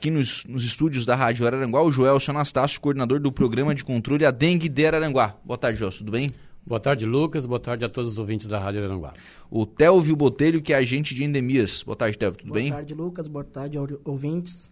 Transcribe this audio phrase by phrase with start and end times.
[0.00, 4.24] aqui nos, nos estúdios da Rádio Araranguá, o Joelson Anastácio, coordenador do programa de controle
[4.24, 5.36] A Dengue de Araranguá.
[5.44, 6.30] Boa tarde, Joelson, tudo bem?
[6.66, 7.44] Boa tarde, Lucas.
[7.44, 9.12] Boa tarde a todos os ouvintes da Rádio Araranguá.
[9.50, 11.82] O Telvio Botelho, que é agente de endemias.
[11.82, 12.70] Boa tarde, Telvio, tudo Boa bem?
[12.70, 13.28] Boa tarde, Lucas.
[13.28, 14.70] Boa tarde, ouvintes.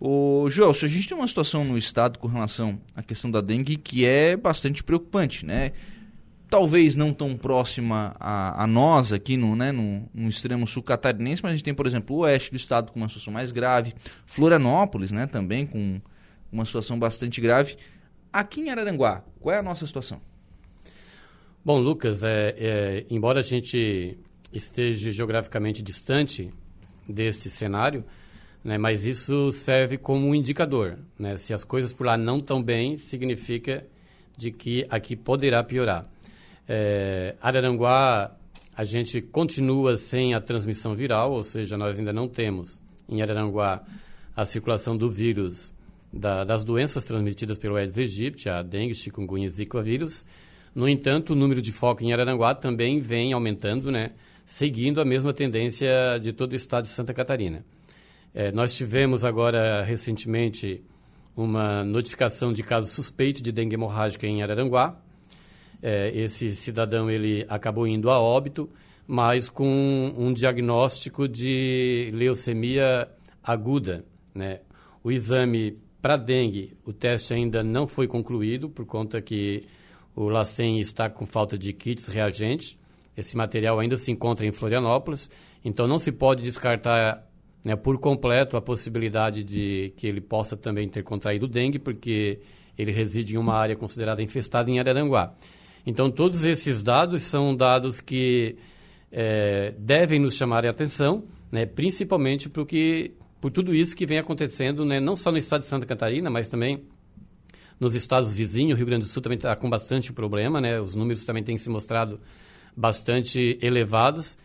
[0.00, 3.76] O Joelson, a gente tem uma situação no estado com relação à questão da dengue
[3.76, 5.70] que é bastante preocupante, né?
[6.48, 11.42] Talvez não tão próxima a, a nós aqui no, né, no, no, extremo sul catarinense,
[11.42, 13.94] mas a gente tem, por exemplo, o oeste do estado com uma situação mais grave,
[14.24, 16.00] Florianópolis né, também com
[16.50, 17.76] uma situação bastante grave.
[18.32, 20.20] Aqui em Araranguá, qual é a nossa situação?
[21.64, 24.16] Bom, Lucas, é, é, embora a gente
[24.52, 26.52] esteja geograficamente distante
[27.08, 28.04] deste cenário,
[28.62, 30.98] né, mas isso serve como um indicador.
[31.18, 31.36] Né?
[31.36, 33.84] Se as coisas por lá não estão bem, significa
[34.36, 36.06] de que aqui poderá piorar.
[36.68, 38.36] É, Araranguá,
[38.76, 43.82] a gente continua sem a transmissão viral, ou seja, nós ainda não temos em Araranguá
[44.34, 45.72] a circulação do vírus
[46.12, 50.26] da, das doenças transmitidas pelo Aedes aegypti, a dengue, chikungunya e zika vírus.
[50.74, 54.12] No entanto, o número de foco em Araranguá também vem aumentando, né,
[54.44, 57.64] seguindo a mesma tendência de todo o estado de Santa Catarina.
[58.34, 60.84] É, nós tivemos agora, recentemente,
[61.34, 65.00] uma notificação de caso suspeito de dengue hemorrágica em Araranguá,
[65.82, 68.68] é, esse cidadão ele acabou indo a óbito,
[69.06, 73.08] mas com um diagnóstico de leucemia
[73.42, 74.04] aguda.
[74.34, 74.60] Né?
[75.02, 79.60] O exame para dengue, o teste ainda não foi concluído, por conta que
[80.14, 82.78] o LACEN está com falta de kits reagentes.
[83.16, 85.30] Esse material ainda se encontra em Florianópolis,
[85.64, 87.26] então não se pode descartar
[87.64, 92.40] né, por completo a possibilidade de que ele possa também ter contraído dengue, porque
[92.78, 95.34] ele reside em uma área considerada infestada em Araranguá.
[95.86, 98.56] Então, todos esses dados são dados que
[99.12, 104.84] é, devem nos chamar a atenção, né, principalmente porque, por tudo isso que vem acontecendo,
[104.84, 106.82] né, não só no estado de Santa Catarina, mas também
[107.78, 108.74] nos estados vizinhos.
[108.74, 111.56] O Rio Grande do Sul também está com bastante problema, né, os números também têm
[111.56, 112.20] se mostrado
[112.76, 114.36] bastante elevados.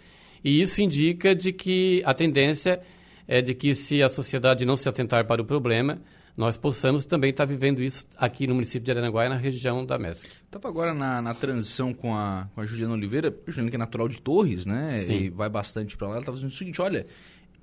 [0.44, 2.82] E isso indica de que a tendência
[3.28, 6.00] é de que, se a sociedade não se atentar para o problema,
[6.36, 9.98] nós possamos também estar vivendo isso aqui no município de Aranaguá e na região da
[9.98, 10.30] MESC.
[10.46, 14.08] Estava agora na, na, transição com a, com a Juliana Oliveira, Juliana que é natural
[14.08, 15.04] de Torres, né?
[15.04, 15.14] Sim.
[15.14, 16.14] E vai bastante para lá.
[16.14, 17.06] Ela estava dizendo o seguinte, olha,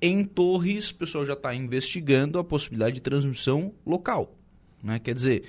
[0.01, 4.35] em Torres o pessoal já está investigando a possibilidade de transmissão local.
[4.83, 4.99] Né?
[4.99, 5.43] Quer dizer,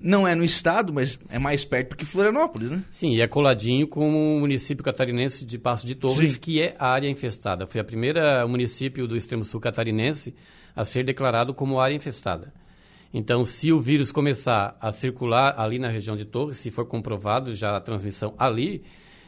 [0.00, 2.82] não é no estado, mas é mais perto que Florianópolis, né?
[2.90, 6.40] Sim, e é coladinho com o município catarinense de Passo de Torres, Sim.
[6.40, 7.66] que é área infestada.
[7.66, 10.34] Foi a primeira município do extremo sul catarinense
[10.76, 12.52] a ser declarado como área infestada.
[13.12, 17.54] Então, se o vírus começar a circular ali na região de Torres, se for comprovado
[17.54, 18.84] já a transmissão ali,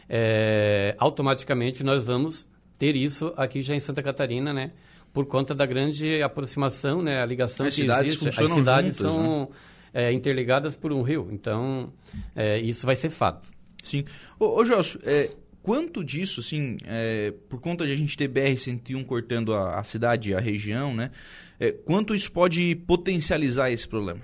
[0.08, 2.46] é, automaticamente nós vamos
[2.78, 4.72] ter isso aqui já em Santa Catarina, né?
[5.12, 7.22] Por conta da grande aproximação, né?
[7.22, 8.28] A ligação As que cidades existe.
[8.28, 9.48] As cidades juntas, são né?
[9.94, 11.28] é, interligadas por um rio.
[11.32, 11.90] Então,
[12.36, 13.48] é, isso vai ser fato.
[13.82, 14.04] Sim.
[14.38, 14.62] Ô, ô
[15.04, 15.30] é,
[15.68, 20.32] quanto disso, assim, é, por conta de a gente ter BR-101 cortando a, a, cidade,
[20.32, 21.10] a região, né?
[21.60, 24.22] É, quanto isso pode potencializar esse problema?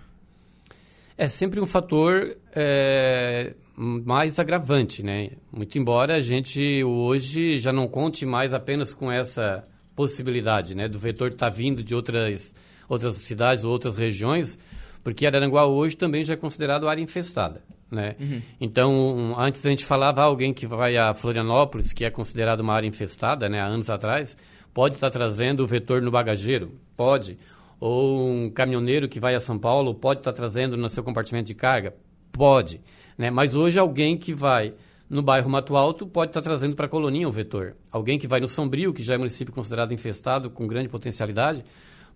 [1.19, 5.33] É sempre um fator é, mais agravante, né?
[5.53, 10.89] Muito embora a gente hoje já não conte mais apenas com essa possibilidade, né?
[10.89, 12.55] Do vetor estar tá vindo de outras,
[12.89, 14.59] outras cidades ou outras regiões,
[15.05, 17.63] porque Araranguá hoje também já é considerado área infestada.
[17.91, 18.17] Né?
[18.19, 18.43] Uhum.
[18.61, 22.89] Então, antes a gente falava alguém que vai a Florianópolis, que é considerado uma área
[22.89, 24.37] infestada, né, há anos atrás,
[24.73, 26.73] pode estar trazendo o vetor no bagageiro?
[26.97, 27.39] Pode.
[27.79, 31.55] Ou um caminhoneiro que vai a São Paulo pode estar trazendo no seu compartimento de
[31.55, 31.95] carga?
[32.33, 32.81] Pode.
[33.17, 33.31] Né?
[33.31, 34.73] Mas hoje alguém que vai
[35.09, 37.77] no bairro Mato Alto pode estar trazendo para a Coloninha o vetor.
[37.93, 41.63] Alguém que vai no Sombrio, que já é município considerado infestado, com grande potencialidade,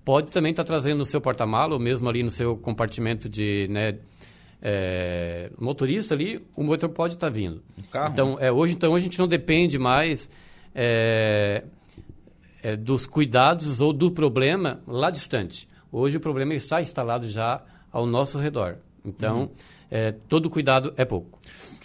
[0.08, 3.68] pode também estar trazendo no seu porta-mala ou mesmo ali no seu compartimento de...
[3.68, 3.98] Né,
[4.62, 7.62] é, motorista ali, o motor pode estar tá vindo.
[7.94, 10.30] Um então, é, hoje então a gente não depende mais
[10.74, 11.62] é,
[12.62, 15.68] é, dos cuidados ou do problema lá distante.
[15.92, 17.62] Hoje o problema está instalado já
[17.92, 18.78] ao nosso redor.
[19.04, 19.50] Então, uhum.
[19.90, 21.38] é, todo cuidado é pouco.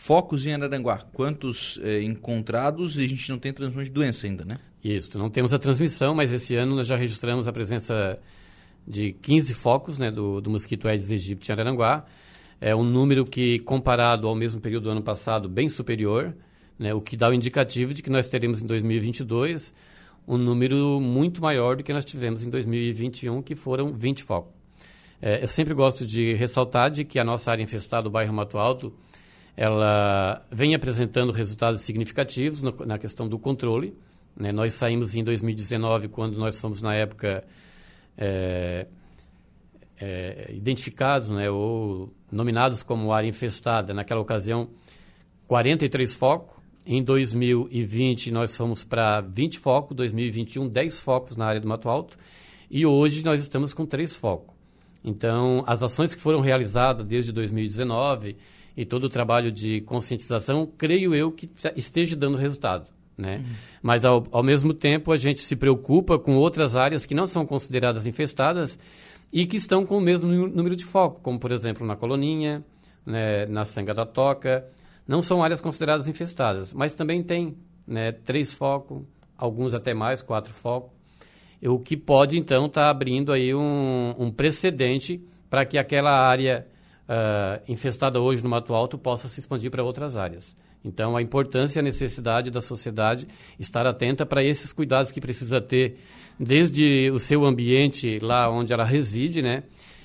[0.03, 4.43] Focos em Araranguá, quantos é, encontrados e a gente não tem transmissão de doença ainda,
[4.43, 4.59] né?
[4.83, 8.19] Isso, não temos a transmissão, mas esse ano nós já registramos a presença
[8.85, 12.03] de 15 focos né, do, do mosquito Aedes aegypti em Araranguá.
[12.59, 16.35] É um número que, comparado ao mesmo período do ano passado, bem superior,
[16.77, 19.73] né, o que dá o indicativo de que nós teremos em 2022
[20.27, 24.51] um número muito maior do que nós tivemos em 2021, que foram 20 focos.
[25.21, 28.57] É, eu sempre gosto de ressaltar de que a nossa área infestada, o bairro Mato
[28.57, 28.93] Alto,
[29.55, 33.95] ela vem apresentando resultados significativos no, na questão do controle.
[34.35, 34.51] Né?
[34.51, 37.43] Nós saímos em 2019, quando nós fomos, na época,
[38.17, 38.87] é,
[39.99, 43.93] é, identificados né, ou nominados como área infestada.
[43.93, 44.69] Naquela ocasião,
[45.47, 46.53] 43 focos.
[46.85, 49.95] Em 2020, nós fomos para 20 focos.
[49.95, 52.17] 2021, 10 focos na área do Mato Alto.
[52.71, 54.53] E hoje nós estamos com 3 focos.
[55.03, 58.37] Então, as ações que foram realizadas desde 2019
[58.75, 62.87] e todo o trabalho de conscientização, creio eu que esteja dando resultado.
[63.17, 63.37] Né?
[63.37, 63.53] Uhum.
[63.81, 67.45] Mas, ao, ao mesmo tempo, a gente se preocupa com outras áreas que não são
[67.45, 68.77] consideradas infestadas
[69.31, 72.63] e que estão com o mesmo número de foco, como, por exemplo, na Coloninha,
[73.05, 74.65] né, na Sanga da Toca.
[75.07, 77.55] Não são áreas consideradas infestadas, mas também tem
[77.85, 79.03] né, três focos,
[79.37, 80.91] alguns até mais, quatro focos,
[81.61, 86.67] o que pode, então, estar tá abrindo aí um, um precedente para que aquela área
[87.13, 90.55] uh, infestada hoje no Mato Alto possa se expandir para outras áreas.
[90.83, 93.27] Então, a importância e a necessidade da sociedade
[93.57, 95.97] estar atenta para esses cuidados que precisa ter,
[96.37, 99.63] desde o seu ambiente lá onde ela reside, né,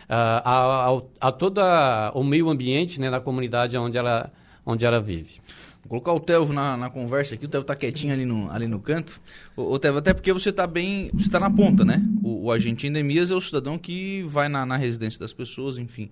[0.09, 1.61] a, a, a todo
[2.15, 4.31] o meio ambiente né, na comunidade onde ela,
[4.65, 5.41] onde ela vive.
[5.89, 8.69] Vou colocar o Telvo na, na conversa aqui, o Telvo tá quietinho ali no, ali
[8.69, 9.21] no canto.
[9.57, 12.03] O, o Telvo, até porque você tá bem, você tá na ponta, né?
[12.49, 16.11] O agente endemias é o cidadão que vai na, na residência das pessoas, enfim.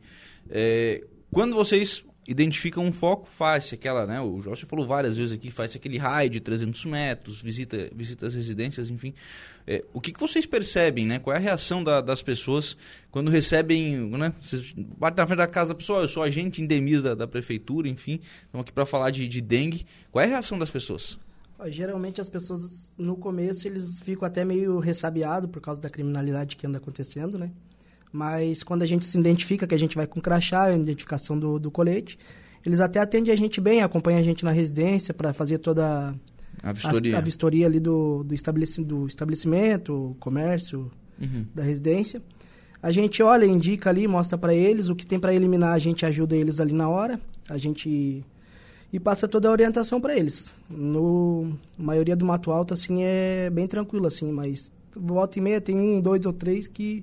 [0.50, 1.02] É,
[1.32, 4.20] quando vocês identificam um foco, faz aquela, né?
[4.20, 8.34] O Jorge falou várias vezes aqui, faz aquele raio de 300 metros, visita, visita as
[8.34, 9.14] residências, enfim.
[9.66, 11.18] É, o que, que vocês percebem, né?
[11.18, 12.76] Qual é a reação da, das pessoas
[13.10, 14.32] quando recebem, né?
[14.42, 17.88] Vocês batem na frente da casa da pessoa, eu sou agente endemista da, da prefeitura,
[17.88, 19.86] enfim, estamos aqui para falar de, de dengue.
[20.10, 21.18] Qual é a reação das pessoas?
[21.68, 26.66] Geralmente as pessoas, no começo, eles ficam até meio ressabiados por causa da criminalidade que
[26.66, 27.50] anda acontecendo, né?
[28.12, 31.58] Mas quando a gente se identifica, que a gente vai com crachá, a identificação do,
[31.58, 32.18] do colete,
[32.64, 36.14] eles até atendem a gente bem, acompanham a gente na residência para fazer toda
[36.62, 41.46] a vistoria, a, a vistoria ali do, do, estabelecimento, do estabelecimento, comércio uhum.
[41.54, 42.22] da residência.
[42.82, 46.04] A gente olha, indica ali, mostra para eles o que tem para eliminar, a gente
[46.04, 47.20] ajuda eles ali na hora.
[47.48, 48.24] A gente
[48.92, 50.54] e passa toda a orientação para eles.
[50.70, 55.60] No a maioria do Mato Alto assim é bem tranquilo assim, mas volta e meia
[55.60, 57.02] tem um, dois ou três que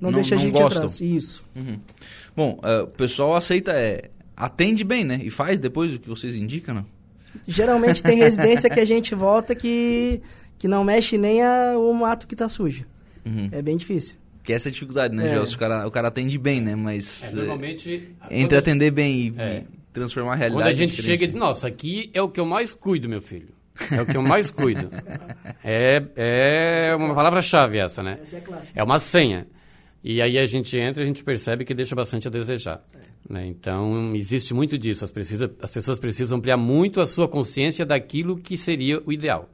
[0.00, 0.82] não, não deixa não a gente gostam.
[0.82, 1.00] atrás.
[1.00, 1.44] Isso.
[1.54, 1.78] Uhum.
[2.36, 5.20] Bom, uh, o pessoal aceita, é, atende bem, né?
[5.22, 6.86] E faz depois o que vocês indicam, não?
[7.46, 10.20] Geralmente tem residência que a gente volta que,
[10.58, 12.84] que não mexe nem a, o mato que está sujo.
[13.24, 13.48] Uhum.
[13.50, 14.18] É bem difícil.
[14.42, 15.40] Que é essa dificuldade, né, é.
[15.40, 16.76] O cara, o cara atende bem, né?
[16.76, 17.24] Mas.
[17.24, 18.10] É, normalmente.
[18.28, 19.64] É, entre atender bem e, é.
[19.94, 20.62] Transformar a realidade.
[20.62, 23.22] Quando a gente chega e diz, nossa, aqui é o que eu mais cuido, meu
[23.22, 23.54] filho.
[23.90, 24.90] É o que eu mais cuido.
[25.64, 28.18] é, é uma palavra-chave essa, né?
[28.20, 28.42] Essa é,
[28.76, 29.46] é uma senha.
[30.02, 32.84] E aí a gente entra e a gente percebe que deixa bastante a desejar.
[32.94, 33.32] É.
[33.32, 33.46] Né?
[33.46, 35.04] Então, existe muito disso.
[35.04, 39.48] As, precisa, as pessoas precisam ampliar muito a sua consciência daquilo que seria o ideal.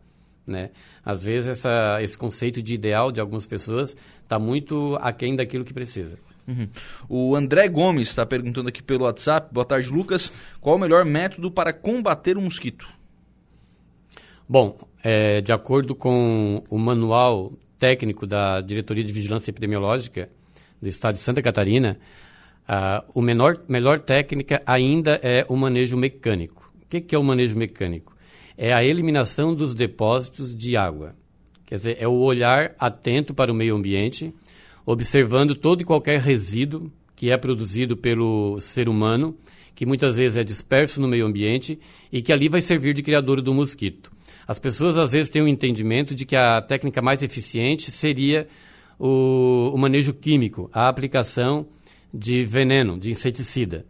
[0.47, 0.71] Né?
[1.05, 5.73] Às vezes, essa, esse conceito de ideal de algumas pessoas está muito aquém daquilo que
[5.73, 6.19] precisa.
[6.51, 6.69] Uhum.
[7.09, 9.55] O André Gomes está perguntando aqui pelo WhatsApp.
[9.55, 10.33] Boa tarde, Lucas.
[10.61, 12.89] Qual o melhor método para combater o mosquito?
[14.49, 20.29] Bom, é, de acordo com o manual técnico da Diretoria de Vigilância Epidemiológica,
[20.83, 21.99] do estado de Santa Catarina,
[22.69, 26.73] uh, o menor, melhor técnica ainda é o manejo mecânico.
[26.83, 28.17] O que, que é o manejo mecânico?
[28.57, 31.15] É a eliminação dos depósitos de água.
[31.65, 34.35] Quer dizer, é o olhar atento para o meio ambiente,
[34.85, 39.37] observando todo e qualquer resíduo que é produzido pelo ser humano,
[39.75, 41.79] que muitas vezes é disperso no meio ambiente
[42.11, 44.11] e que ali vai servir de criador do mosquito.
[44.47, 48.49] As pessoas às vezes têm o um entendimento de que a técnica mais eficiente seria
[48.99, 51.67] o, o manejo químico, a aplicação
[52.13, 53.85] de veneno, de inseticida.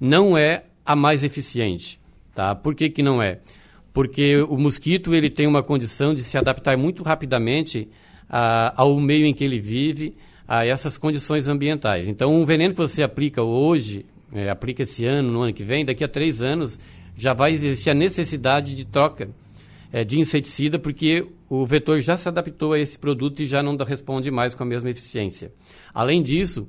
[0.00, 2.00] Não é a mais eficiente.
[2.34, 2.54] Tá?
[2.54, 3.40] Por que, que não é?
[3.92, 7.88] Porque o mosquito ele tem uma condição de se adaptar muito rapidamente
[8.28, 10.14] a, ao meio em que ele vive,
[10.50, 12.08] a essas condições ambientais.
[12.08, 15.84] Então, um veneno que você aplica hoje, é, aplica esse ano, no ano que vem,
[15.84, 16.76] daqui a três anos,
[17.14, 19.30] já vai existir a necessidade de troca
[19.92, 23.76] é, de inseticida, porque o vetor já se adaptou a esse produto e já não
[23.76, 25.52] responde mais com a mesma eficiência.
[25.94, 26.66] Além disso,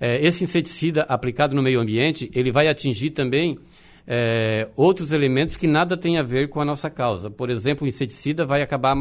[0.00, 3.58] é, esse inseticida aplicado no meio ambiente, ele vai atingir também
[4.06, 7.30] é, outros elementos que nada tem a ver com a nossa causa.
[7.30, 8.96] Por exemplo, o inseticida vai acabar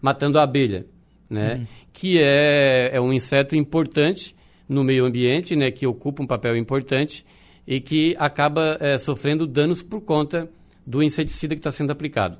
[0.00, 0.86] matando a abelha,
[1.28, 1.54] né?
[1.54, 1.66] Uhum.
[1.92, 4.34] que é, é um inseto importante
[4.68, 5.70] no meio ambiente, né?
[5.70, 7.24] que ocupa um papel importante
[7.66, 10.48] e que acaba é, sofrendo danos por conta
[10.86, 12.38] do inseticida que está sendo aplicado.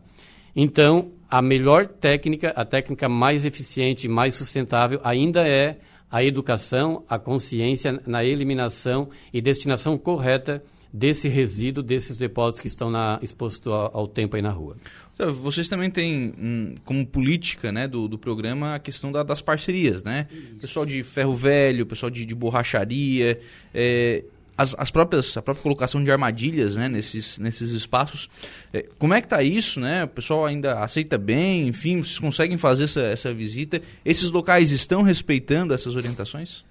[0.57, 5.79] Então, a melhor técnica, a técnica mais eficiente, mais sustentável, ainda é
[6.11, 12.91] a educação, a consciência na eliminação e destinação correta desse resíduo, desses depósitos que estão
[12.91, 14.77] na, expostos ao, ao, tempo aí na rua.
[15.15, 19.41] Então, vocês também têm, hum, como política né, do, do programa, a questão da, das
[19.41, 20.27] parcerias, né?
[20.31, 20.55] Isso.
[20.61, 23.41] Pessoal de ferro velho, pessoal de, de borracharia,
[23.75, 24.25] é,
[24.59, 28.29] as, as próprias, a própria colocação de armadilhas né, nesses, nesses espaços.
[28.73, 29.79] É, como é que está isso?
[29.79, 30.03] Né?
[30.03, 31.69] O pessoal ainda aceita bem?
[31.69, 33.81] Enfim, vocês conseguem fazer essa, essa visita?
[34.05, 36.65] Esses locais estão respeitando essas orientações?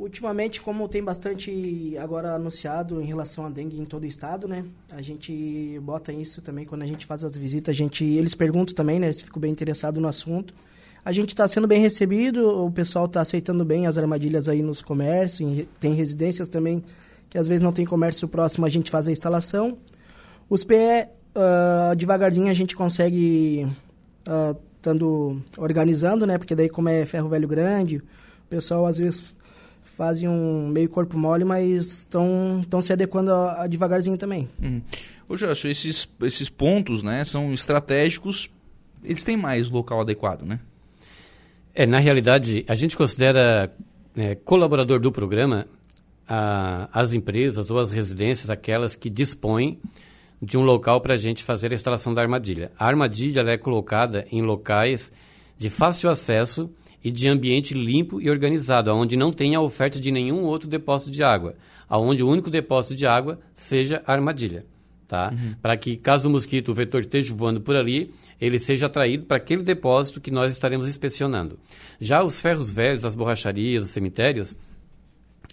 [0.00, 4.64] Ultimamente, como tem bastante agora anunciado em relação à dengue em todo o estado, né?
[4.90, 7.74] A gente bota isso também quando a gente faz as visitas.
[7.74, 9.12] A gente, eles perguntam também, né?
[9.12, 10.54] Se ficam bem interessado no assunto.
[11.04, 14.80] A gente está sendo bem recebido, o pessoal está aceitando bem as armadilhas aí nos
[14.80, 16.82] comércios, tem residências também
[17.28, 19.76] que às vezes não tem comércio próximo, a gente faz a instalação.
[20.48, 23.66] Os PE, uh, ah, devagarzinho a gente consegue
[24.26, 24.56] uh,
[25.58, 26.38] organizando, né?
[26.38, 29.38] Porque daí como é ferro velho grande, o pessoal às vezes
[30.00, 34.48] fazem um meio corpo mole, mas estão se adequando a, a devagarzinho também.
[34.58, 34.80] Uhum.
[35.28, 38.48] Ô esses, esses pontos né, são estratégicos,
[39.04, 40.58] eles têm mais local adequado, né?
[41.74, 43.70] É, na realidade, a gente considera
[44.16, 45.66] é, colaborador do programa
[46.26, 49.78] a, as empresas ou as residências, aquelas que dispõem
[50.40, 52.72] de um local para a gente fazer a instalação da armadilha.
[52.78, 55.12] A armadilha é colocada em locais
[55.58, 56.70] de fácil acesso
[57.02, 61.22] e de ambiente limpo e organizado, onde não tenha oferta de nenhum outro depósito de
[61.22, 61.54] água,
[61.88, 64.64] aonde o único depósito de água seja a armadilha.
[65.08, 65.32] Tá?
[65.32, 65.54] Uhum.
[65.60, 69.38] Para que, caso o mosquito, o vetor esteja voando por ali, ele seja atraído para
[69.38, 71.58] aquele depósito que nós estaremos inspecionando.
[72.00, 74.56] Já os ferros velhos, as borracharias, os cemitérios,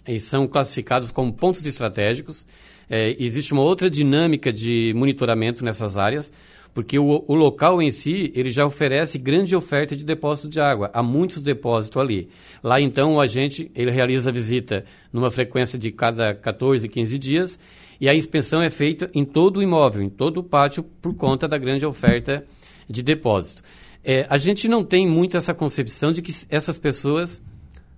[0.06, 2.46] eles são classificados como pontos estratégicos.
[2.88, 6.32] É, existe uma outra dinâmica de monitoramento nessas áreas,
[6.78, 10.88] porque o, o, local em si ele já oferece grande oferta de depósito de água,
[10.94, 12.28] há muitos depósitos ali.
[12.62, 17.58] Lá então o agente ele realiza a visita numa frequência de cada 14, 15 dias
[18.00, 21.48] e a inspeção é feita em todo o imóvel, em todo o pátio, por conta
[21.48, 22.44] da grande oferta
[22.88, 23.60] de depósito.
[24.04, 27.42] É, a gente não tem muito essa concepção de que essas pessoas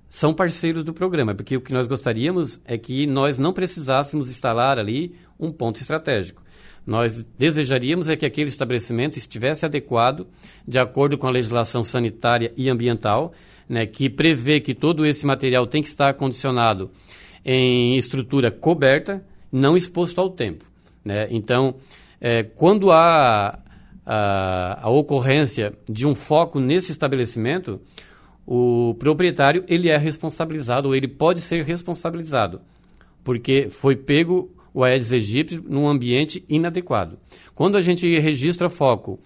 [0.08, 4.78] são parceiros do programa, porque o que nós gostaríamos é que nós não precisássemos instalar
[4.78, 6.40] ali um ponto estratégico.
[6.90, 10.26] Nós desejaríamos é que aquele estabelecimento estivesse adequado
[10.66, 13.32] de acordo com a legislação sanitária e ambiental,
[13.68, 16.90] né, que prevê que todo esse material tem que estar condicionado
[17.44, 20.64] em estrutura coberta, não exposto ao tempo.
[21.04, 21.28] Né?
[21.30, 21.76] Então,
[22.20, 23.61] é, quando há
[24.04, 27.80] a, a ocorrência de um foco nesse estabelecimento,
[28.44, 32.61] o proprietário ele é responsabilizado, ou ele pode ser responsabilizado,
[33.23, 37.19] porque foi pego o Aedes aegypti num ambiente inadequado.
[37.55, 39.19] Quando a gente registra foco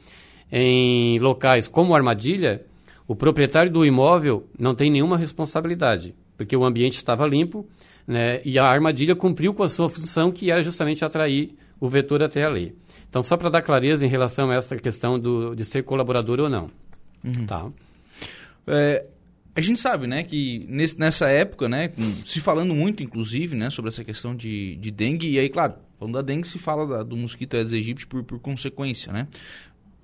[0.51, 2.65] em locais como armadilha,
[3.07, 7.67] o proprietário do imóvel não tem nenhuma responsabilidade, porque o ambiente estava limpo
[8.07, 12.23] né, e a armadilha cumpriu com a sua função, que era justamente atrair o vetor
[12.23, 12.75] até ali.
[13.09, 16.49] Então, só para dar clareza em relação a essa questão do, de ser colaborador ou
[16.49, 16.71] não.
[17.23, 17.47] Uhum.
[17.47, 17.71] Tá?
[18.67, 19.07] É,
[19.57, 21.93] a gente sabe, né, que nesse, nessa época, né,
[22.25, 26.15] se falando muito, inclusive, né, sobre essa questão de, de dengue, e aí, claro, falando
[26.15, 29.29] da dengue, se fala da, do mosquito Aedes aegypti por, por consequência, né?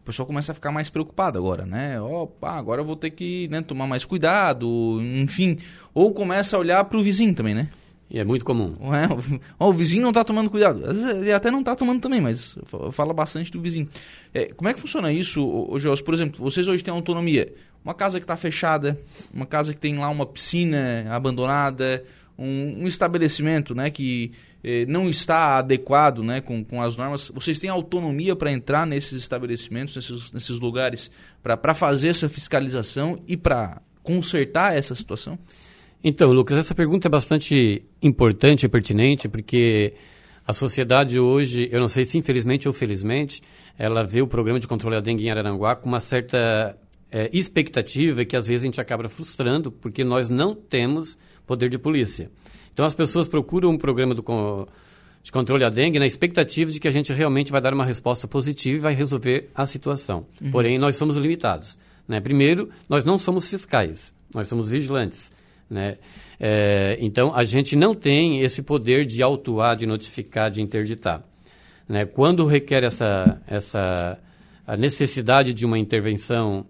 [0.03, 2.01] O pessoal começa a ficar mais preocupado agora, né?
[2.01, 5.59] Opa, agora eu vou ter que né, tomar mais cuidado, enfim.
[5.93, 7.69] Ou começa a olhar para o vizinho também, né?
[8.11, 8.75] E é muito comum.
[8.93, 9.07] É,
[9.65, 10.85] o, o, vizinho não está tomando cuidado.
[10.85, 12.59] Às vezes ele até não está tomando também, mas
[12.91, 13.89] fala bastante do vizinho.
[14.35, 16.03] É, como é que funciona isso, hoje?
[16.03, 19.01] Por exemplo, vocês hoje têm autonomia uma casa que está fechada,
[19.33, 22.05] uma casa que tem lá uma piscina abandonada,
[22.39, 27.59] um, um estabelecimento né, que eh, não está adequado né, com, com as normas, vocês
[27.59, 31.11] têm autonomia para entrar nesses estabelecimentos, nesses, nesses lugares,
[31.43, 35.39] para fazer essa fiscalização e para consertar essa situação?
[36.03, 39.95] Então, Lucas, essa pergunta é bastante importante e pertinente, porque
[40.47, 43.43] a sociedade hoje, eu não sei se infelizmente ou felizmente,
[43.79, 46.77] ela vê o programa de controle da dengue em Araranguá com uma certa
[47.11, 51.79] é, expectativa que às vezes a gente acaba frustrando porque nós não temos poder de
[51.79, 52.31] polícia.
[52.73, 54.25] Então as pessoas procuram um programa do,
[55.23, 58.27] de controle da dengue na expectativa de que a gente realmente vai dar uma resposta
[58.27, 60.27] positiva e vai resolver a situação.
[60.41, 60.51] Uhum.
[60.51, 61.79] Porém, nós somos limitados.
[62.09, 62.21] Né?
[62.21, 65.31] Primeiro, nós não somos fiscais, nós somos vigilantes.
[65.71, 65.99] Né?
[66.39, 71.23] É, então, a gente não tem esse poder de autuar, de notificar, de interditar.
[71.89, 72.05] Né?
[72.05, 74.19] Quando requer essa, essa
[74.67, 76.67] a necessidade de uma intervenção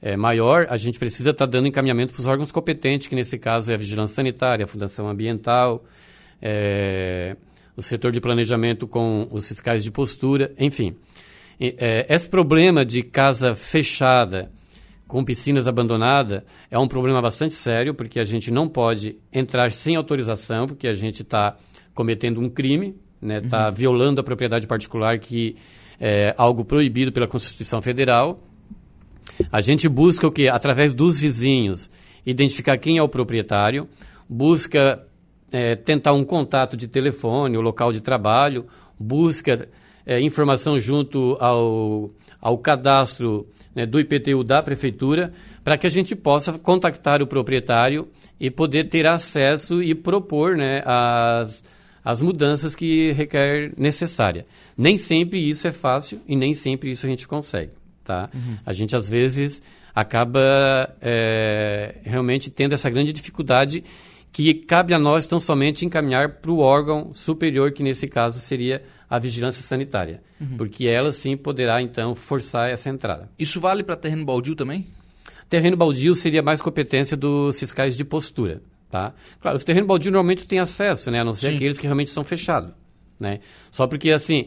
[0.00, 3.38] é, maior, a gente precisa estar tá dando encaminhamento para os órgãos competentes, que nesse
[3.38, 5.84] caso é a Vigilância Sanitária, a Fundação Ambiental,
[6.40, 7.36] é,
[7.76, 10.96] o setor de planejamento com os fiscais de postura, enfim.
[11.60, 14.50] É, esse problema de casa fechada,
[15.12, 19.94] com piscinas abandonadas, é um problema bastante sério, porque a gente não pode entrar sem
[19.94, 21.54] autorização, porque a gente está
[21.92, 23.36] cometendo um crime, né?
[23.36, 23.74] Está uhum.
[23.74, 25.54] violando a propriedade particular, que
[26.00, 28.40] é algo proibido pela Constituição Federal.
[29.52, 30.48] A gente busca o que?
[30.48, 31.90] Através dos vizinhos,
[32.24, 33.86] identificar quem é o proprietário,
[34.26, 35.06] busca
[35.52, 38.64] é, tentar um contato de telefone, o local de trabalho,
[38.98, 39.68] busca
[40.06, 45.32] é, informação junto ao, ao cadastro né, do IPTU da prefeitura,
[45.64, 50.82] para que a gente possa contactar o proprietário e poder ter acesso e propor né,
[50.84, 51.62] as,
[52.04, 54.46] as mudanças que requer necessária.
[54.76, 57.72] Nem sempre isso é fácil e nem sempre isso a gente consegue.
[58.04, 58.28] Tá?
[58.34, 58.58] Uhum.
[58.66, 59.62] A gente, às vezes,
[59.94, 60.40] acaba
[61.00, 63.84] é, realmente tendo essa grande dificuldade
[64.32, 68.82] que cabe a nós tão somente encaminhar para o órgão superior, que nesse caso seria
[69.12, 70.56] a vigilância sanitária, uhum.
[70.56, 73.28] porque ela sim poderá então forçar essa entrada.
[73.38, 74.86] Isso vale para terreno baldio também?
[75.50, 79.12] Terreno baldio seria mais competência dos fiscais de postura, tá?
[79.38, 81.56] Claro, os terrenos baldio normalmente têm acesso, né, a não ser sim.
[81.56, 82.72] aqueles que realmente são fechados,
[83.20, 83.40] né?
[83.70, 84.46] Só porque assim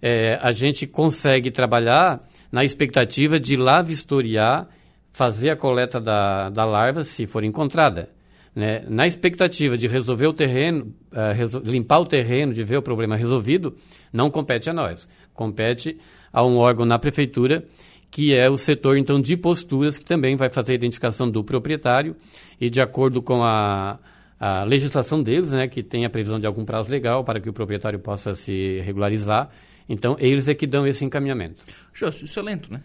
[0.00, 4.66] é, a gente consegue trabalhar na expectativa de lá vistoriar,
[5.12, 8.08] fazer a coleta da, da larva se for encontrada.
[8.56, 8.86] Né?
[8.88, 13.76] Na expectativa de resolver o terreno, uh, limpar o terreno, de ver o problema resolvido,
[14.10, 15.06] não compete a nós.
[15.34, 15.98] Compete
[16.32, 17.66] a um órgão na prefeitura,
[18.10, 22.16] que é o setor então de posturas, que também vai fazer a identificação do proprietário
[22.58, 23.98] e de acordo com a,
[24.40, 27.52] a legislação deles, né, que tem a previsão de algum prazo legal para que o
[27.52, 29.50] proprietário possa se regularizar.
[29.86, 31.62] Então, eles é que dão esse encaminhamento.
[31.92, 32.80] Justo, isso é lento, né?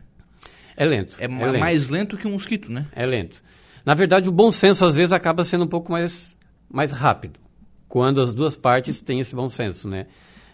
[0.76, 1.16] É lento.
[1.18, 1.60] É, é lento.
[1.60, 2.88] mais lento que um mosquito, né?
[2.92, 3.42] É lento.
[3.86, 6.38] Na verdade, o bom senso às vezes acaba sendo um pouco mais,
[6.70, 7.40] mais rápido,
[7.88, 10.08] quando as duas partes têm esse bom senso, né?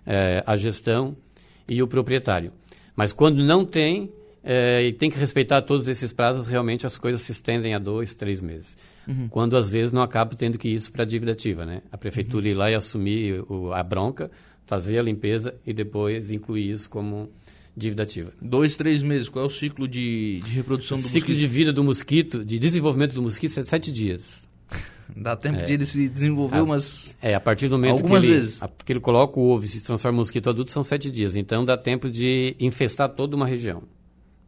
[0.05, 1.15] É, a gestão
[1.67, 2.53] e o proprietário.
[2.95, 4.11] Mas quando não tem,
[4.43, 8.15] é, e tem que respeitar todos esses prazos, realmente as coisas se estendem a dois,
[8.15, 8.77] três meses.
[9.05, 9.27] Uhum.
[9.27, 11.81] Quando às vezes não acaba tendo que ir isso para a dívida ativa, né?
[11.91, 12.51] A prefeitura uhum.
[12.51, 14.31] ir lá e assumir o, a bronca,
[14.65, 17.29] fazer a limpeza e depois incluir isso como
[17.77, 18.33] dívida ativa.
[18.41, 19.29] Dois, três meses.
[19.29, 21.37] Qual é o ciclo de, de reprodução do ciclo mosquito?
[21.37, 24.41] de vida do mosquito, de desenvolvimento do mosquito, é sete dias.
[25.15, 25.65] Dá tempo é.
[25.65, 27.15] de ele se desenvolver a, umas.
[27.21, 28.61] É, a partir do momento Algumas que, ele, vezes.
[28.61, 31.35] A, que ele coloca o ovo e se transforma em mosquito adulto, são sete dias.
[31.35, 33.83] Então dá tempo de infestar toda uma região.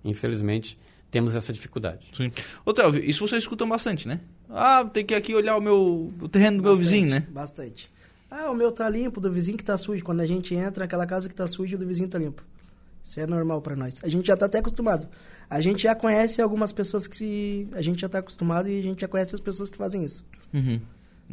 [0.03, 0.77] Infelizmente,
[1.11, 2.07] temos essa dificuldade.
[2.13, 2.31] Sim.
[2.65, 4.19] Ô, Telvio, isso vocês escutam bastante, né?
[4.49, 7.27] Ah, tem que aqui olhar o meu o terreno do bastante, meu vizinho, né?
[7.29, 7.91] Bastante.
[8.31, 10.03] Ah, o meu tá limpo, do vizinho que tá sujo.
[10.03, 12.43] Quando a gente entra, aquela casa que tá suja, o do vizinho tá limpo.
[13.01, 13.93] Isso é normal para nós.
[14.03, 15.07] A gente já está até acostumado.
[15.49, 19.01] A gente já conhece algumas pessoas que a gente já está acostumado e a gente
[19.01, 20.25] já conhece as pessoas que fazem isso.
[20.53, 20.79] Uhum.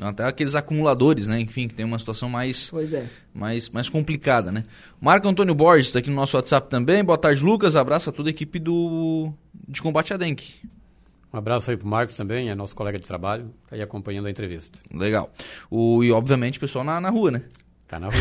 [0.00, 1.40] Até aqueles acumuladores, né?
[1.40, 3.06] Enfim, que tem uma situação mais, pois é.
[3.32, 4.64] mais, mais complicada, né?
[5.00, 7.02] Marco Antônio Borges está aqui no nosso WhatsApp também.
[7.02, 7.76] Boa tarde, Lucas.
[7.76, 9.32] Abraço a toda a equipe do
[9.66, 10.44] de combate a dengue.
[11.32, 14.30] Um abraço aí pro Marcos também, é nosso colega de trabalho, tá aí acompanhando a
[14.30, 14.78] entrevista.
[14.90, 15.30] Legal.
[15.70, 17.42] O, e obviamente o pessoal na, na rua, né?
[17.88, 18.16] Tá na rua.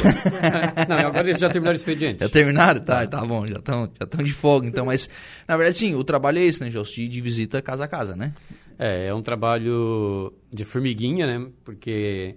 [0.88, 2.24] não, agora eles já terminaram o expediente.
[2.24, 2.82] Já terminaram?
[2.82, 4.68] Tá, tá bom, já estão já de folga.
[4.68, 5.10] Então, mas,
[5.48, 6.96] na verdade, sim, o trabalho é esse, né, Jost?
[6.96, 8.34] De, de visita casa a casa, né?
[8.78, 11.50] É, é um trabalho de formiguinha, né?
[11.64, 12.36] Porque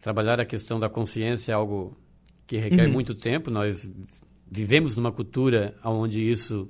[0.00, 1.96] trabalhar a questão da consciência é algo
[2.46, 2.92] que requer uhum.
[2.92, 3.50] muito tempo.
[3.50, 3.90] Nós
[4.50, 6.68] vivemos numa cultura onde isso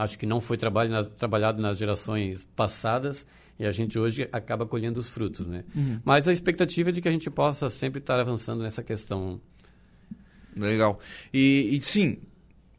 [0.00, 3.26] acho que não foi trabalho, trabalhado nas gerações passadas
[3.58, 5.62] e a gente hoje acaba colhendo os frutos, né?
[5.76, 6.00] Uhum.
[6.02, 9.38] Mas a expectativa é de que a gente possa sempre estar avançando nessa questão.
[10.56, 10.98] Legal.
[11.34, 12.16] E, e sim,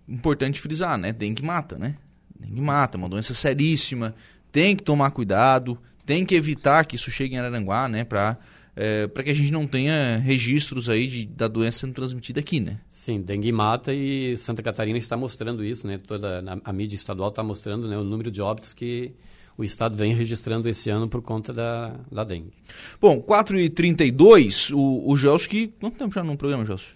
[0.09, 1.13] importante frisar, né?
[1.13, 1.95] Dengue mata, né?
[2.39, 4.15] Dengue mata, uma doença seríssima.
[4.51, 8.03] Tem que tomar cuidado, tem que evitar que isso chegue em Araranguá, né?
[8.03, 8.39] Para
[8.75, 12.59] é, para que a gente não tenha registros aí de, da doença sendo transmitida aqui,
[12.59, 12.79] né?
[13.01, 15.97] Sim, dengue mata e Santa Catarina está mostrando isso, né?
[15.97, 19.11] Toda a, mídia estadual está mostrando né, o número de óbitos que
[19.57, 22.53] o Estado vem registrando esse ano por conta da, da dengue.
[23.01, 25.71] Bom, 4h32, o, o.
[25.79, 26.93] Quanto tempo já no programa, Gelson?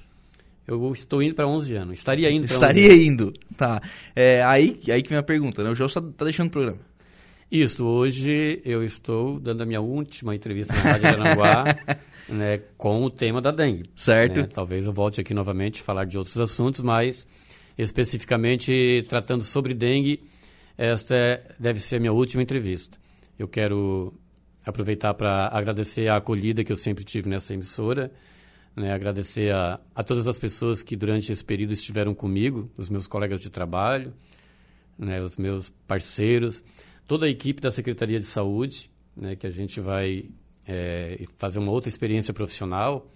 [0.68, 1.98] Eu estou indo para 11 anos.
[1.98, 3.82] Estaria indo Estaria indo, tá.
[4.16, 5.72] É, aí, aí que vem a pergunta, né?
[5.72, 6.78] O Gelson está tá deixando o programa.
[7.52, 11.64] Isso, hoje eu estou dando a minha última entrevista na Rádio Aranguá
[12.28, 13.90] né, com o tema da dengue.
[13.96, 14.42] Certo.
[14.42, 14.48] Né?
[14.52, 17.28] Talvez eu volte aqui novamente falar de outros assuntos, mas
[17.78, 20.24] especificamente tratando sobre dengue,
[20.78, 21.16] esta
[21.60, 22.98] deve ser a minha última entrevista.
[23.38, 24.14] Eu quero
[24.66, 28.12] aproveitar para agradecer a acolhida que eu sempre tive nessa emissora,
[28.76, 33.06] né, agradecer a, a todas as pessoas que durante esse período estiveram comigo, os meus
[33.06, 34.14] colegas de trabalho,
[34.98, 36.64] né, os meus parceiros,
[37.08, 40.30] toda a equipe da Secretaria de Saúde, né, que a gente vai
[40.68, 43.12] é, fazer uma outra experiência profissional,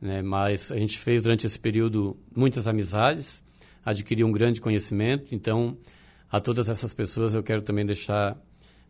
[0.00, 3.42] né, mas a gente fez durante esse período muitas amizades,
[3.84, 5.76] adquiriu um grande conhecimento, então
[6.30, 8.36] a todas essas pessoas eu quero também deixar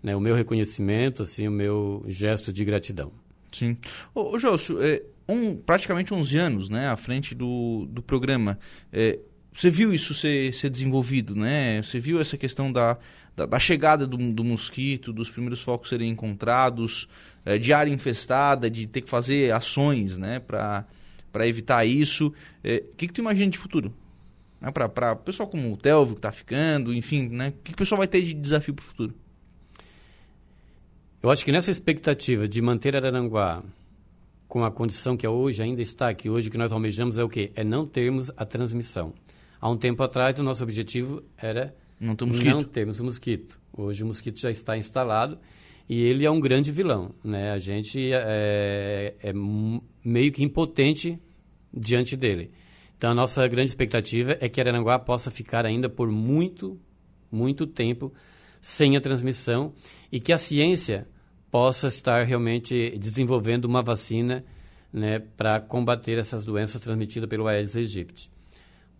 [0.02, 3.12] né, o meu reconhecimento, assim, o meu gesto de gratidão.
[3.52, 3.76] Sim.
[4.14, 8.58] Ô, ô Jôcio, é, um, praticamente 11 anos né, à frente do, do programa.
[8.92, 9.18] É,
[9.54, 11.82] você viu isso ser, ser desenvolvido, né?
[11.82, 12.96] Você viu essa questão da,
[13.36, 17.06] da, da chegada do, do, mosquito, dos primeiros focos serem encontrados,
[17.44, 20.86] é, de área infestada, de ter que fazer ações né, para
[21.46, 22.28] evitar isso.
[22.28, 22.34] O
[22.64, 23.92] é, que, que tu imagina de futuro?
[24.58, 27.48] Né, para pessoal como o Telvio que está ficando, enfim, né?
[27.48, 29.14] O que, que o pessoal vai ter de desafio para o futuro?
[31.22, 33.62] Eu acho que nessa expectativa de manter Araranguá
[34.48, 37.24] com a condição que é hoje ainda está, que hoje o que nós almejamos é
[37.24, 37.52] o quê?
[37.54, 39.14] É não termos a transmissão.
[39.62, 42.50] Há um tempo atrás, o nosso objetivo era não, ter mosquito.
[42.50, 43.60] não termos mosquito.
[43.72, 45.38] Hoje o mosquito já está instalado
[45.88, 47.14] e ele é um grande vilão.
[47.22, 47.52] Né?
[47.52, 49.32] A gente é, é
[50.04, 51.16] meio que impotente
[51.72, 52.50] diante dele.
[52.98, 56.76] Então, a nossa grande expectativa é que Araranguá possa ficar ainda por muito,
[57.30, 58.12] muito tempo
[58.60, 59.72] sem a transmissão
[60.10, 61.06] e que a ciência
[61.52, 64.44] possa estar realmente desenvolvendo uma vacina
[64.92, 68.28] né, para combater essas doenças transmitidas pelo Aedes aegypti.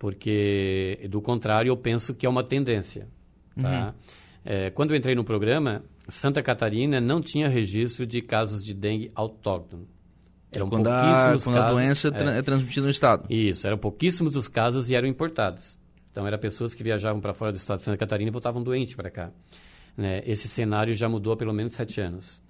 [0.02, 3.06] Porque, do contrário, eu penso que é uma tendência.
[3.54, 3.86] Tá?
[3.86, 3.92] Uhum.
[4.44, 9.12] É, quando eu entrei no programa, Santa Catarina não tinha registro de casos de dengue
[9.14, 9.86] autóctono.
[10.50, 13.32] Eram quando pouquíssimos a, quando casos, a doença é, é transmitida no estado.
[13.32, 15.78] Isso, eram pouquíssimos os casos e eram importados.
[16.10, 18.96] Então, eram pessoas que viajavam para fora do estado de Santa Catarina e voltavam doentes
[18.96, 19.30] para cá.
[19.96, 20.20] Né?
[20.26, 22.42] Esse cenário já mudou há pelo menos sete anos.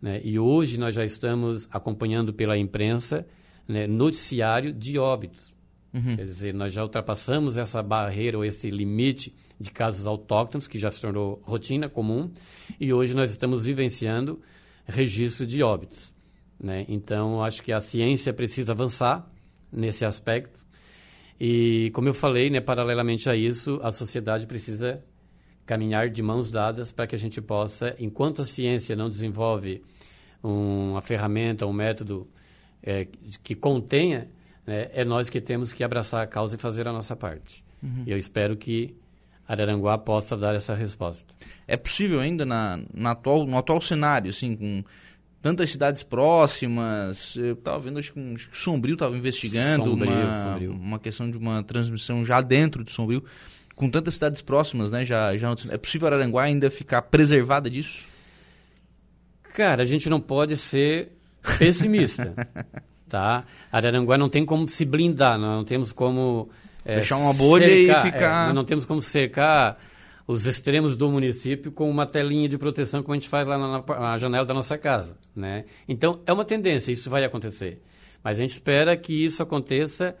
[0.00, 0.22] Né?
[0.24, 3.26] E hoje nós já estamos acompanhando pela imprensa
[3.68, 5.53] né, noticiário de óbitos.
[5.94, 6.16] Uhum.
[6.16, 10.90] Quer dizer, nós já ultrapassamos essa barreira ou esse limite de casos autóctonos, que já
[10.90, 12.30] se tornou rotina comum,
[12.80, 14.40] e hoje nós estamos vivenciando
[14.84, 16.12] registro de óbitos.
[16.58, 16.84] Né?
[16.88, 19.30] Então, acho que a ciência precisa avançar
[19.72, 20.58] nesse aspecto.
[21.38, 25.02] E, como eu falei, né, paralelamente a isso, a sociedade precisa
[25.64, 29.82] caminhar de mãos dadas para que a gente possa, enquanto a ciência não desenvolve
[30.42, 32.28] uma ferramenta, um método
[32.82, 33.06] é,
[33.42, 34.28] que contenha,
[34.66, 37.64] né, é nós que temos que abraçar a causa e fazer a nossa parte.
[37.82, 38.04] Uhum.
[38.06, 38.96] E eu espero que
[39.46, 41.34] Araranguá possa dar essa resposta.
[41.66, 44.84] É possível ainda na, na atual, no atual cenário, assim, com
[45.42, 50.42] tantas cidades próximas, eu estava vendo, acho que, acho que Sombrio estava investigando Sombrio, uma,
[50.42, 50.72] Sombrio.
[50.72, 53.22] uma questão de uma transmissão já dentro de Sombrio
[53.76, 55.04] com tantas cidades próximas, né?
[55.04, 58.06] Já, já é possível Araranguá ainda ficar preservada disso?
[59.52, 61.12] Cara, a gente não pode ser
[61.58, 62.34] pessimista,
[63.14, 63.44] tá?
[63.70, 66.48] Araranguá não tem como se blindar, não temos como
[66.84, 68.50] é, fechar uma bolha cercar, e ficar.
[68.50, 69.78] É, não temos como cercar
[70.26, 74.00] os extremos do município com uma telinha de proteção como a gente faz lá na,
[74.00, 75.64] na janela da nossa casa, né?
[75.88, 77.80] Então é uma tendência, isso vai acontecer,
[78.20, 80.16] mas a gente espera que isso aconteça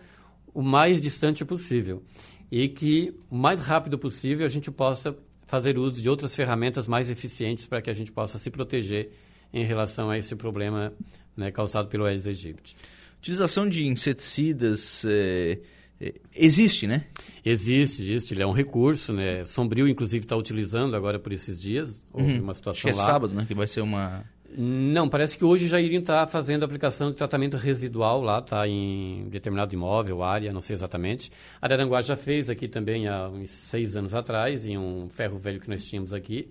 [0.54, 2.00] o mais distante possível
[2.48, 5.16] e que o mais rápido possível a gente possa
[5.48, 9.10] fazer uso de outras ferramentas mais eficientes para que a gente possa se proteger
[9.54, 10.92] em relação a esse problema
[11.36, 12.76] né, causado pelo Aedes aegypti.
[13.18, 15.58] Utilização de inseticidas é,
[16.00, 17.06] é, existe, né?
[17.44, 18.34] Existe, existe.
[18.34, 19.44] Ele é um recurso, né?
[19.46, 22.02] Sombrio, inclusive, está utilizando agora por esses dias.
[22.12, 22.42] Houve uhum.
[22.42, 23.10] uma situação Acho que é lá.
[23.10, 23.44] sábado, né?
[23.46, 24.24] Que vai ser uma
[24.56, 29.28] não, parece que hoje já iriam estar fazendo aplicação de tratamento residual lá, tá em
[29.28, 31.28] determinado imóvel, área, não sei exatamente.
[31.60, 35.58] A Araranguá já fez aqui também há uns seis anos atrás, em um ferro velho
[35.58, 36.48] que nós tínhamos aqui.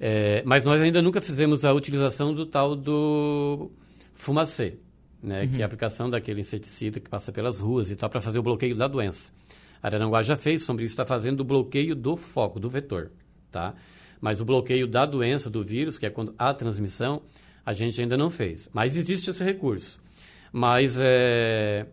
[0.00, 3.70] É, mas nós ainda nunca fizemos a utilização do tal do
[4.12, 4.78] fumacê,
[5.22, 5.48] né, uhum.
[5.48, 8.42] que é a aplicação daquele inseticida que passa pelas ruas e tal, para fazer o
[8.42, 9.32] bloqueio da doença.
[9.82, 13.12] A Araranguá já fez, Sombrio está fazendo o bloqueio do foco, do vetor,
[13.50, 13.74] tá?
[14.20, 17.22] Mas o bloqueio da doença, do vírus, que é quando há transmissão,
[17.64, 18.68] a gente ainda não fez.
[18.72, 20.00] Mas existe esse recurso.
[20.50, 21.86] Mas é,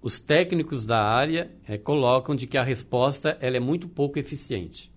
[0.00, 4.92] os técnicos da área é, colocam de que a resposta ela é muito pouco eficiente.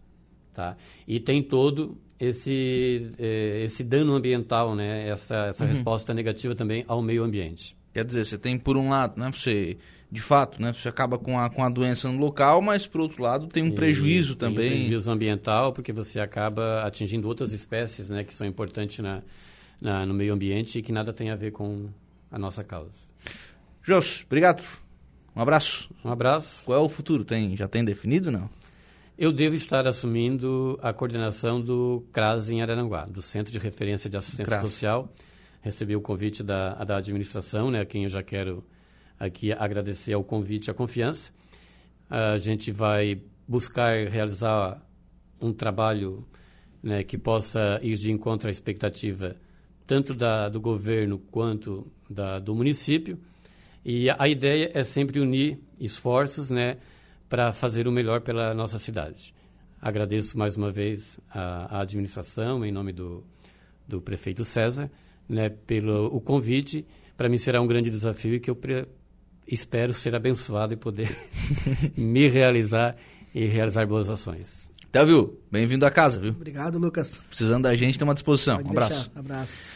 [0.54, 0.76] Tá?
[1.08, 5.08] E tem todo esse, é, esse dano ambiental, né?
[5.08, 5.70] essa, essa uhum.
[5.70, 7.76] resposta negativa também ao meio ambiente.
[7.94, 9.78] Quer dizer, você tem por um lado, né, você
[10.10, 10.72] de fato, né?
[10.72, 13.72] Você acaba com a, com a doença no local, mas por outro lado tem um
[13.72, 14.68] prejuízo tem também.
[14.68, 19.22] Um prejuízo ambiental, porque você acaba atingindo outras espécies, né, que são importantes na,
[19.82, 21.90] na, no meio ambiente e que nada tem a ver com
[22.32, 23.00] a nossa causa.
[23.84, 24.64] Jos, obrigado.
[25.36, 25.90] Um abraço.
[26.04, 26.66] Um abraço.
[26.66, 27.24] Qual é o futuro?
[27.24, 28.50] Tem, já tem definido, não?
[29.18, 34.16] Eu devo estar assumindo a coordenação do CRAS em Araranguá, do Centro de Referência de
[34.16, 34.62] Assistência CRAS.
[34.62, 35.12] Social.
[35.60, 38.64] Recebi o convite da, da administração, né, a quem eu já quero
[39.20, 41.32] aqui agradecer ao convite e a confiança.
[42.08, 44.86] A gente vai buscar realizar
[45.42, 46.24] um trabalho
[46.84, 49.36] né, que possa ir de encontro à expectativa
[49.88, 53.18] tanto da, do governo quanto da, do município.
[53.84, 56.78] E a, a ideia é sempre unir esforços né,
[57.30, 59.34] para fazer o melhor pela nossa cidade.
[59.82, 63.24] Agradeço mais uma vez a, a administração, em nome do,
[63.88, 64.90] do prefeito César,
[65.30, 66.86] né, pelo o convite.
[67.16, 68.88] Para mim será um grande desafio e que eu pre...
[69.48, 71.16] espero ser abençoado e poder
[71.96, 72.96] me realizar
[73.34, 74.68] e realizar boas ações.
[74.92, 75.40] Tá, viu?
[75.52, 76.32] Bem-vindo à casa, viu?
[76.32, 77.22] Obrigado, Lucas.
[77.28, 78.56] Precisando da gente, estamos à disposição.
[78.58, 79.04] Pode um abraço.
[79.04, 79.20] Deixar.
[79.20, 79.76] Abraço.